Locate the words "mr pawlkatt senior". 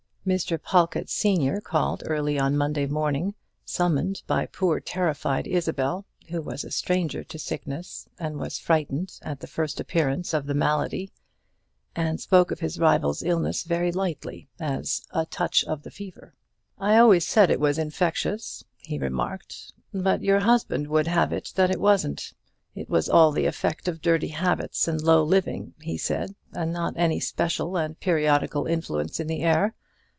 0.23-1.59